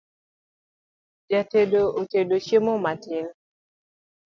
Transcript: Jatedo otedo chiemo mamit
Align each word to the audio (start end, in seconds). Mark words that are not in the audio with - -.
Jatedo 1.29 1.81
otedo 2.01 2.35
chiemo 2.45 2.73
mamit 2.83 3.03